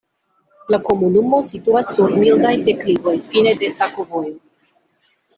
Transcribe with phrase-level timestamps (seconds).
[0.75, 4.33] La komunumo situas sur mildaj deklivoj, fine de sakovojo.